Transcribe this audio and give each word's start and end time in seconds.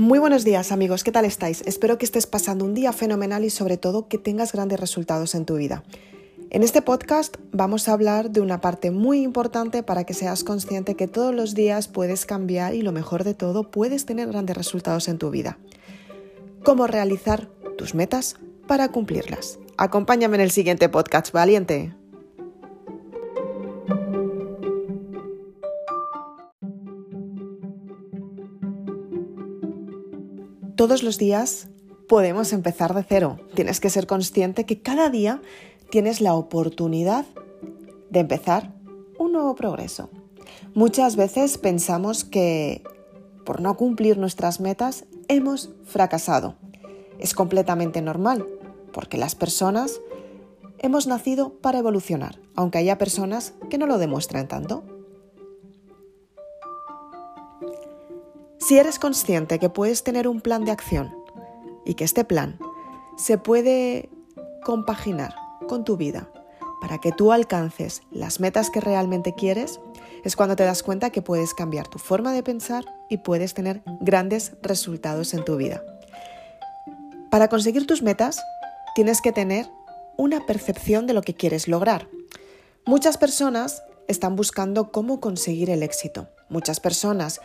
Muy 0.00 0.18
buenos 0.18 0.44
días 0.44 0.72
amigos, 0.72 1.04
¿qué 1.04 1.12
tal 1.12 1.26
estáis? 1.26 1.62
Espero 1.66 1.98
que 1.98 2.06
estés 2.06 2.26
pasando 2.26 2.64
un 2.64 2.72
día 2.72 2.90
fenomenal 2.94 3.44
y 3.44 3.50
sobre 3.50 3.76
todo 3.76 4.08
que 4.08 4.16
tengas 4.16 4.50
grandes 4.50 4.80
resultados 4.80 5.34
en 5.34 5.44
tu 5.44 5.56
vida. 5.56 5.84
En 6.48 6.62
este 6.62 6.80
podcast 6.80 7.36
vamos 7.52 7.86
a 7.86 7.92
hablar 7.92 8.30
de 8.30 8.40
una 8.40 8.62
parte 8.62 8.90
muy 8.90 9.20
importante 9.20 9.82
para 9.82 10.04
que 10.04 10.14
seas 10.14 10.42
consciente 10.42 10.94
que 10.94 11.06
todos 11.06 11.34
los 11.34 11.54
días 11.54 11.86
puedes 11.86 12.24
cambiar 12.24 12.74
y 12.74 12.80
lo 12.80 12.92
mejor 12.92 13.24
de 13.24 13.34
todo, 13.34 13.70
puedes 13.70 14.06
tener 14.06 14.28
grandes 14.28 14.56
resultados 14.56 15.06
en 15.06 15.18
tu 15.18 15.28
vida. 15.28 15.58
Cómo 16.64 16.86
realizar 16.86 17.50
tus 17.76 17.94
metas 17.94 18.36
para 18.66 18.88
cumplirlas. 18.88 19.58
Acompáñame 19.76 20.36
en 20.36 20.40
el 20.40 20.50
siguiente 20.50 20.88
podcast, 20.88 21.30
valiente. 21.30 21.92
Todos 30.80 31.02
los 31.02 31.18
días 31.18 31.68
podemos 32.08 32.54
empezar 32.54 32.94
de 32.94 33.04
cero. 33.06 33.38
Tienes 33.54 33.80
que 33.80 33.90
ser 33.90 34.06
consciente 34.06 34.64
que 34.64 34.80
cada 34.80 35.10
día 35.10 35.42
tienes 35.90 36.22
la 36.22 36.32
oportunidad 36.32 37.26
de 38.08 38.20
empezar 38.20 38.72
un 39.18 39.32
nuevo 39.32 39.54
progreso. 39.54 40.08
Muchas 40.72 41.16
veces 41.16 41.58
pensamos 41.58 42.24
que 42.24 42.82
por 43.44 43.60
no 43.60 43.76
cumplir 43.76 44.16
nuestras 44.16 44.58
metas 44.58 45.04
hemos 45.28 45.68
fracasado. 45.84 46.56
Es 47.18 47.34
completamente 47.34 48.00
normal, 48.00 48.46
porque 48.90 49.18
las 49.18 49.34
personas 49.34 50.00
hemos 50.78 51.06
nacido 51.06 51.58
para 51.58 51.80
evolucionar, 51.80 52.40
aunque 52.54 52.78
haya 52.78 52.96
personas 52.96 53.52
que 53.68 53.76
no 53.76 53.84
lo 53.84 53.98
demuestren 53.98 54.48
tanto. 54.48 54.82
Si 58.70 58.78
eres 58.78 59.00
consciente 59.00 59.58
que 59.58 59.68
puedes 59.68 60.04
tener 60.04 60.28
un 60.28 60.40
plan 60.40 60.64
de 60.64 60.70
acción 60.70 61.12
y 61.84 61.94
que 61.94 62.04
este 62.04 62.24
plan 62.24 62.56
se 63.16 63.36
puede 63.36 64.08
compaginar 64.62 65.34
con 65.66 65.82
tu 65.82 65.96
vida 65.96 66.30
para 66.80 66.98
que 66.98 67.10
tú 67.10 67.32
alcances 67.32 68.02
las 68.12 68.38
metas 68.38 68.70
que 68.70 68.80
realmente 68.80 69.34
quieres, 69.34 69.80
es 70.22 70.36
cuando 70.36 70.54
te 70.54 70.62
das 70.62 70.84
cuenta 70.84 71.10
que 71.10 71.20
puedes 71.20 71.52
cambiar 71.52 71.88
tu 71.88 71.98
forma 71.98 72.32
de 72.32 72.44
pensar 72.44 72.84
y 73.08 73.16
puedes 73.16 73.54
tener 73.54 73.82
grandes 74.00 74.52
resultados 74.62 75.34
en 75.34 75.44
tu 75.44 75.56
vida. 75.56 75.82
Para 77.28 77.48
conseguir 77.48 77.88
tus 77.88 78.02
metas, 78.02 78.40
tienes 78.94 79.20
que 79.20 79.32
tener 79.32 79.66
una 80.16 80.46
percepción 80.46 81.08
de 81.08 81.14
lo 81.14 81.22
que 81.22 81.34
quieres 81.34 81.66
lograr. 81.66 82.06
Muchas 82.86 83.18
personas 83.18 83.82
están 84.06 84.36
buscando 84.36 84.92
cómo 84.92 85.18
conseguir 85.18 85.70
el 85.70 85.82
éxito. 85.82 86.28
Muchas 86.48 86.78
personas 86.78 87.40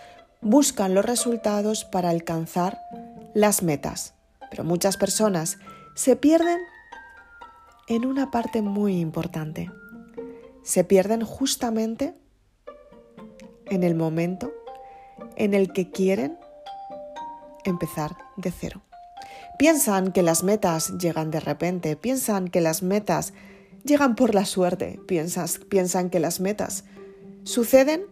buscan 0.45 0.93
los 0.93 1.03
resultados 1.03 1.85
para 1.85 2.11
alcanzar 2.11 2.79
las 3.33 3.63
metas. 3.63 4.13
Pero 4.51 4.63
muchas 4.63 4.95
personas 4.95 5.57
se 5.95 6.15
pierden 6.15 6.59
en 7.87 8.05
una 8.05 8.29
parte 8.29 8.61
muy 8.61 8.99
importante. 8.99 9.71
Se 10.61 10.83
pierden 10.83 11.25
justamente 11.25 12.13
en 13.65 13.83
el 13.83 13.95
momento 13.95 14.53
en 15.35 15.55
el 15.55 15.73
que 15.73 15.89
quieren 15.89 16.37
empezar 17.63 18.15
de 18.37 18.51
cero. 18.51 18.83
Piensan 19.57 20.11
que 20.11 20.21
las 20.21 20.43
metas 20.43 20.95
llegan 20.99 21.31
de 21.31 21.39
repente, 21.39 21.95
piensan 21.95 22.49
que 22.49 22.61
las 22.61 22.83
metas 22.83 23.33
llegan 23.83 24.15
por 24.15 24.35
la 24.35 24.45
suerte, 24.45 24.99
piensan 25.07 26.11
que 26.11 26.19
las 26.19 26.39
metas 26.39 26.83
suceden 27.45 28.05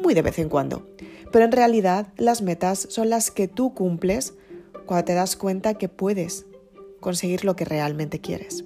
muy 0.00 0.14
de 0.14 0.22
vez 0.22 0.38
en 0.38 0.48
cuando. 0.48 0.93
Pero 1.34 1.46
en 1.46 1.50
realidad 1.50 2.12
las 2.16 2.42
metas 2.42 2.86
son 2.90 3.10
las 3.10 3.32
que 3.32 3.48
tú 3.48 3.74
cumples 3.74 4.34
cuando 4.86 5.04
te 5.04 5.14
das 5.14 5.34
cuenta 5.34 5.74
que 5.74 5.88
puedes 5.88 6.46
conseguir 7.00 7.44
lo 7.44 7.56
que 7.56 7.64
realmente 7.64 8.20
quieres. 8.20 8.64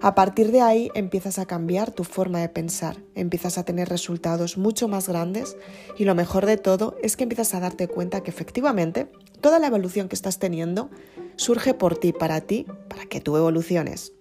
A 0.00 0.14
partir 0.14 0.50
de 0.50 0.62
ahí 0.62 0.90
empiezas 0.94 1.38
a 1.38 1.44
cambiar 1.44 1.90
tu 1.90 2.04
forma 2.04 2.40
de 2.40 2.48
pensar, 2.48 2.96
empiezas 3.14 3.58
a 3.58 3.64
tener 3.64 3.90
resultados 3.90 4.56
mucho 4.56 4.88
más 4.88 5.10
grandes 5.10 5.58
y 5.98 6.06
lo 6.06 6.14
mejor 6.14 6.46
de 6.46 6.56
todo 6.56 6.96
es 7.02 7.18
que 7.18 7.24
empiezas 7.24 7.52
a 7.52 7.60
darte 7.60 7.86
cuenta 7.86 8.22
que 8.22 8.30
efectivamente 8.30 9.12
toda 9.42 9.58
la 9.58 9.66
evolución 9.66 10.08
que 10.08 10.16
estás 10.16 10.38
teniendo 10.38 10.88
surge 11.36 11.74
por 11.74 11.98
ti, 11.98 12.14
para 12.14 12.40
ti, 12.40 12.64
para 12.88 13.04
que 13.04 13.20
tú 13.20 13.36
evoluciones. 13.36 14.14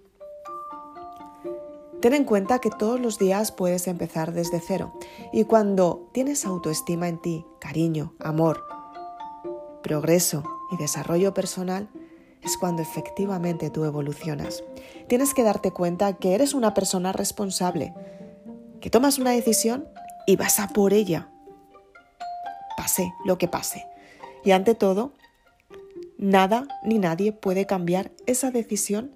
Ten 2.01 2.13
en 2.13 2.23
cuenta 2.23 2.59
que 2.59 2.69
todos 2.69 2.97
los 2.97 3.19
días 3.19 3.51
puedes 3.51 3.87
empezar 3.87 4.31
desde 4.31 4.61
cero 4.61 4.93
y 5.33 5.43
cuando 5.43 6.09
tienes 6.13 6.45
autoestima 6.45 7.09
en 7.09 7.21
ti, 7.21 7.45
cariño, 7.59 8.13
amor, 8.19 8.63
progreso 9.83 10.43
y 10.71 10.77
desarrollo 10.77 11.33
personal, 11.33 11.89
es 12.41 12.57
cuando 12.57 12.81
efectivamente 12.81 13.69
tú 13.69 13.83
evolucionas. 13.83 14.63
Tienes 15.07 15.33
que 15.33 15.43
darte 15.43 15.71
cuenta 15.71 16.13
que 16.13 16.35
eres 16.35 16.53
una 16.53 16.73
persona 16.73 17.11
responsable, 17.11 17.93
que 18.79 18.89
tomas 18.89 19.19
una 19.19 19.31
decisión 19.31 19.85
y 20.25 20.37
vas 20.37 20.61
a 20.61 20.69
por 20.69 20.93
ella, 20.93 21.29
pase 22.77 23.11
lo 23.25 23.37
que 23.37 23.49
pase. 23.49 23.85
Y 24.45 24.51
ante 24.51 24.73
todo, 24.73 25.11
nada 26.17 26.65
ni 26.81 26.97
nadie 26.97 27.33
puede 27.33 27.65
cambiar 27.65 28.11
esa 28.25 28.51
decisión 28.51 29.13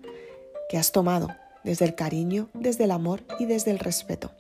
que 0.68 0.78
has 0.78 0.92
tomado 0.92 1.30
desde 1.64 1.86
el 1.86 1.96
cariño, 1.96 2.50
desde 2.54 2.86
el 2.86 2.92
amor 2.92 3.24
y 3.40 3.46
desde 3.46 3.72
el 3.72 3.80
respeto. 3.80 4.32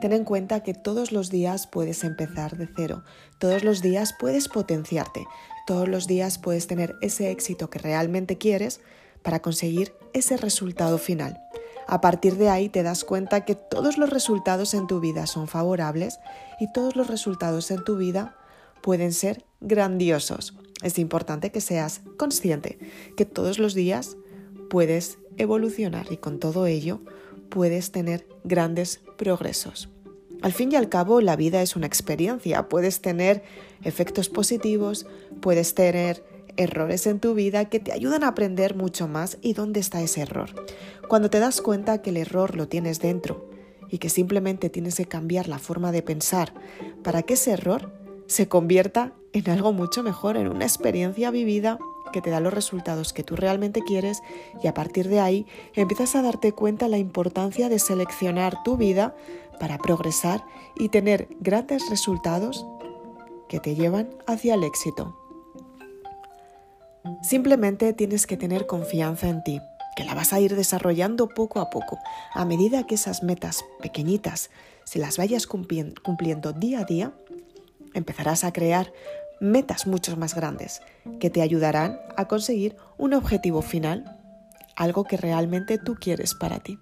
Ten 0.00 0.12
en 0.12 0.24
cuenta 0.24 0.62
que 0.62 0.72
todos 0.72 1.12
los 1.12 1.30
días 1.30 1.66
puedes 1.66 2.04
empezar 2.04 2.56
de 2.56 2.68
cero, 2.74 3.04
todos 3.38 3.64
los 3.64 3.82
días 3.82 4.14
puedes 4.18 4.48
potenciarte, 4.48 5.26
todos 5.66 5.88
los 5.88 6.06
días 6.06 6.38
puedes 6.38 6.66
tener 6.66 6.96
ese 7.02 7.30
éxito 7.30 7.68
que 7.68 7.78
realmente 7.78 8.38
quieres 8.38 8.80
para 9.22 9.40
conseguir 9.40 9.92
ese 10.14 10.38
resultado 10.38 10.96
final. 10.96 11.38
A 11.86 12.00
partir 12.00 12.36
de 12.36 12.48
ahí 12.48 12.68
te 12.68 12.82
das 12.82 13.04
cuenta 13.04 13.44
que 13.44 13.54
todos 13.56 13.98
los 13.98 14.10
resultados 14.10 14.74
en 14.74 14.86
tu 14.86 15.00
vida 15.00 15.26
son 15.26 15.48
favorables 15.48 16.18
y 16.60 16.72
todos 16.72 16.96
los 16.96 17.08
resultados 17.08 17.70
en 17.70 17.84
tu 17.84 17.96
vida 17.96 18.36
pueden 18.80 19.12
ser 19.12 19.44
grandiosos. 19.60 20.54
Es 20.82 20.98
importante 20.98 21.50
que 21.50 21.60
seas 21.60 22.00
consciente 22.16 22.78
que 23.16 23.26
todos 23.26 23.58
los 23.58 23.74
días 23.74 24.16
puedes 24.70 25.18
evolucionar 25.40 26.06
y 26.10 26.16
con 26.16 26.38
todo 26.38 26.66
ello 26.66 27.00
puedes 27.48 27.90
tener 27.92 28.26
grandes 28.44 29.00
progresos. 29.16 29.88
Al 30.42 30.52
fin 30.52 30.72
y 30.72 30.76
al 30.76 30.88
cabo, 30.88 31.20
la 31.20 31.36
vida 31.36 31.60
es 31.60 31.76
una 31.76 31.86
experiencia. 31.86 32.68
Puedes 32.68 33.02
tener 33.02 33.42
efectos 33.82 34.30
positivos, 34.30 35.06
puedes 35.40 35.74
tener 35.74 36.24
errores 36.56 37.06
en 37.06 37.20
tu 37.20 37.34
vida 37.34 37.66
que 37.66 37.80
te 37.80 37.92
ayudan 37.92 38.24
a 38.24 38.28
aprender 38.28 38.74
mucho 38.74 39.06
más 39.06 39.38
y 39.42 39.52
dónde 39.52 39.80
está 39.80 40.00
ese 40.00 40.22
error. 40.22 40.50
Cuando 41.08 41.28
te 41.28 41.40
das 41.40 41.60
cuenta 41.60 42.00
que 42.00 42.10
el 42.10 42.16
error 42.16 42.56
lo 42.56 42.68
tienes 42.68 43.00
dentro 43.00 43.50
y 43.90 43.98
que 43.98 44.08
simplemente 44.08 44.70
tienes 44.70 44.96
que 44.96 45.06
cambiar 45.06 45.48
la 45.48 45.58
forma 45.58 45.92
de 45.92 46.02
pensar 46.02 46.54
para 47.02 47.22
que 47.22 47.34
ese 47.34 47.52
error 47.52 47.92
se 48.26 48.48
convierta 48.48 49.12
en 49.32 49.50
algo 49.50 49.72
mucho 49.72 50.02
mejor, 50.02 50.36
en 50.36 50.48
una 50.48 50.64
experiencia 50.64 51.30
vivida 51.30 51.78
que 52.12 52.20
te 52.20 52.30
da 52.30 52.40
los 52.40 52.52
resultados 52.52 53.12
que 53.12 53.22
tú 53.22 53.36
realmente 53.36 53.82
quieres 53.82 54.22
y 54.62 54.66
a 54.66 54.74
partir 54.74 55.08
de 55.08 55.20
ahí 55.20 55.46
empiezas 55.74 56.14
a 56.16 56.22
darte 56.22 56.52
cuenta 56.52 56.88
la 56.88 56.98
importancia 56.98 57.68
de 57.68 57.78
seleccionar 57.78 58.62
tu 58.62 58.76
vida 58.76 59.14
para 59.58 59.78
progresar 59.78 60.44
y 60.76 60.88
tener 60.88 61.28
grandes 61.40 61.88
resultados 61.90 62.66
que 63.48 63.60
te 63.60 63.74
llevan 63.74 64.10
hacia 64.26 64.54
el 64.54 64.64
éxito. 64.64 65.16
Simplemente 67.22 67.92
tienes 67.92 68.26
que 68.26 68.36
tener 68.36 68.66
confianza 68.66 69.28
en 69.28 69.42
ti, 69.42 69.60
que 69.96 70.04
la 70.04 70.14
vas 70.14 70.32
a 70.32 70.40
ir 70.40 70.54
desarrollando 70.54 71.28
poco 71.28 71.60
a 71.60 71.70
poco. 71.70 71.98
A 72.32 72.44
medida 72.44 72.86
que 72.86 72.94
esas 72.94 73.22
metas 73.22 73.64
pequeñitas 73.82 74.50
se 74.84 74.98
las 74.98 75.18
vayas 75.18 75.46
cumpliendo 75.46 76.52
día 76.52 76.80
a 76.80 76.84
día, 76.84 77.12
empezarás 77.94 78.44
a 78.44 78.52
crear 78.52 78.92
metas 79.40 79.86
mucho 79.86 80.16
más 80.16 80.34
grandes 80.34 80.82
que 81.18 81.30
te 81.30 81.42
ayudarán 81.42 81.98
a 82.16 82.26
conseguir 82.26 82.76
un 82.98 83.14
objetivo 83.14 83.62
final, 83.62 84.18
algo 84.76 85.04
que 85.04 85.16
realmente 85.16 85.78
tú 85.78 85.96
quieres 85.96 86.34
para 86.34 86.60
ti. 86.60 86.78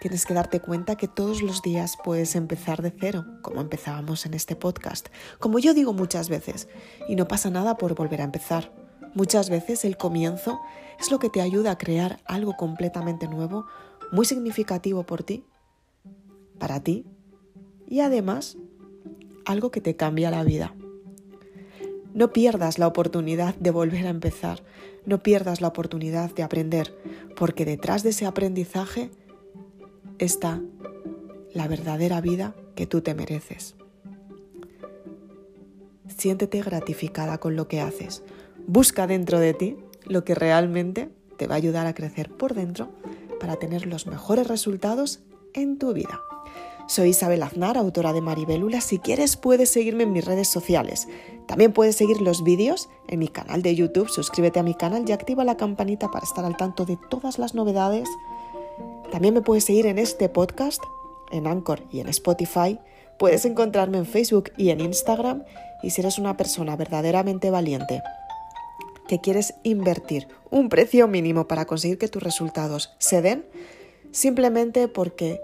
Tienes 0.00 0.26
que 0.26 0.34
darte 0.34 0.60
cuenta 0.60 0.96
que 0.96 1.08
todos 1.08 1.42
los 1.42 1.62
días 1.62 1.96
puedes 2.02 2.34
empezar 2.34 2.82
de 2.82 2.92
cero, 2.98 3.24
como 3.42 3.60
empezábamos 3.60 4.26
en 4.26 4.34
este 4.34 4.56
podcast, 4.56 5.08
como 5.38 5.58
yo 5.58 5.72
digo 5.72 5.92
muchas 5.92 6.28
veces, 6.28 6.68
y 7.08 7.16
no 7.16 7.28
pasa 7.28 7.50
nada 7.50 7.76
por 7.76 7.94
volver 7.94 8.20
a 8.20 8.24
empezar. 8.24 8.72
Muchas 9.14 9.50
veces 9.50 9.84
el 9.84 9.96
comienzo 9.96 10.60
es 11.00 11.10
lo 11.10 11.18
que 11.18 11.30
te 11.30 11.40
ayuda 11.40 11.72
a 11.72 11.78
crear 11.78 12.20
algo 12.26 12.56
completamente 12.56 13.26
nuevo, 13.26 13.66
muy 14.12 14.26
significativo 14.26 15.04
por 15.04 15.22
ti, 15.22 15.44
para 16.58 16.80
ti, 16.80 17.06
y 17.88 18.00
además 18.00 18.56
algo 19.44 19.70
que 19.70 19.80
te 19.80 19.96
cambia 19.96 20.30
la 20.30 20.44
vida. 20.44 20.74
No 22.14 22.32
pierdas 22.32 22.78
la 22.78 22.86
oportunidad 22.86 23.54
de 23.56 23.70
volver 23.70 24.06
a 24.06 24.10
empezar, 24.10 24.62
no 25.06 25.22
pierdas 25.22 25.60
la 25.60 25.68
oportunidad 25.68 26.34
de 26.34 26.42
aprender, 26.42 26.94
porque 27.36 27.64
detrás 27.64 28.02
de 28.02 28.10
ese 28.10 28.26
aprendizaje 28.26 29.10
está 30.18 30.60
la 31.52 31.68
verdadera 31.68 32.20
vida 32.20 32.54
que 32.74 32.86
tú 32.86 33.00
te 33.00 33.14
mereces. 33.14 33.76
Siéntete 36.08 36.60
gratificada 36.62 37.38
con 37.38 37.56
lo 37.56 37.68
que 37.68 37.80
haces. 37.80 38.22
Busca 38.66 39.06
dentro 39.06 39.38
de 39.38 39.54
ti 39.54 39.76
lo 40.04 40.24
que 40.24 40.34
realmente 40.34 41.08
te 41.36 41.46
va 41.46 41.54
a 41.54 41.58
ayudar 41.58 41.86
a 41.86 41.94
crecer 41.94 42.30
por 42.30 42.54
dentro 42.54 42.90
para 43.38 43.56
tener 43.56 43.86
los 43.86 44.06
mejores 44.06 44.46
resultados 44.48 45.20
en 45.54 45.78
tu 45.78 45.94
vida. 45.94 46.20
Soy 46.86 47.10
Isabel 47.10 47.42
Aznar, 47.42 47.78
autora 47.78 48.12
de 48.12 48.20
Maribelula. 48.20 48.80
Si 48.80 48.98
quieres 48.98 49.36
puedes 49.36 49.70
seguirme 49.70 50.02
en 50.02 50.12
mis 50.12 50.24
redes 50.24 50.48
sociales. 50.48 51.06
También 51.50 51.72
puedes 51.72 51.96
seguir 51.96 52.20
los 52.20 52.44
vídeos 52.44 52.88
en 53.08 53.18
mi 53.18 53.26
canal 53.26 53.60
de 53.60 53.74
YouTube. 53.74 54.08
Suscríbete 54.08 54.60
a 54.60 54.62
mi 54.62 54.72
canal 54.74 55.04
y 55.08 55.10
activa 55.10 55.42
la 55.42 55.56
campanita 55.56 56.08
para 56.08 56.24
estar 56.24 56.44
al 56.44 56.56
tanto 56.56 56.84
de 56.84 56.96
todas 57.10 57.40
las 57.40 57.56
novedades. 57.56 58.08
También 59.10 59.34
me 59.34 59.40
puedes 59.40 59.64
seguir 59.64 59.86
en 59.86 59.98
este 59.98 60.28
podcast, 60.28 60.80
en 61.32 61.48
Anchor 61.48 61.82
y 61.90 61.98
en 61.98 62.08
Spotify. 62.08 62.78
Puedes 63.18 63.44
encontrarme 63.46 63.98
en 63.98 64.06
Facebook 64.06 64.52
y 64.56 64.70
en 64.70 64.80
Instagram. 64.80 65.42
Y 65.82 65.90
si 65.90 66.02
eres 66.02 66.18
una 66.18 66.36
persona 66.36 66.76
verdaderamente 66.76 67.50
valiente 67.50 68.00
que 69.08 69.20
quieres 69.20 69.54
invertir 69.64 70.28
un 70.50 70.68
precio 70.68 71.08
mínimo 71.08 71.48
para 71.48 71.64
conseguir 71.64 71.98
que 71.98 72.06
tus 72.06 72.22
resultados 72.22 72.94
se 72.98 73.22
den, 73.22 73.44
simplemente 74.12 74.86
porque 74.86 75.40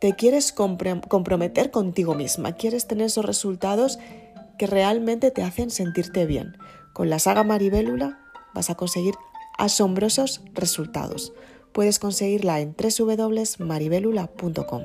te 0.00 0.14
quieres 0.16 0.52
comprometer 0.52 1.70
contigo 1.70 2.14
misma, 2.14 2.52
quieres 2.52 2.86
tener 2.86 3.06
esos 3.06 3.24
resultados 3.24 3.98
que 4.58 4.66
realmente 4.66 5.30
te 5.30 5.42
hacen 5.42 5.70
sentirte 5.70 6.26
bien. 6.26 6.58
Con 6.92 7.08
la 7.10 7.18
saga 7.18 7.44
Maribélula 7.44 8.20
vas 8.54 8.70
a 8.70 8.74
conseguir 8.74 9.14
asombrosos 9.58 10.42
resultados. 10.54 11.32
Puedes 11.72 11.98
conseguirla 11.98 12.60
en 12.60 12.76
www.maribelula.com. 12.76 14.82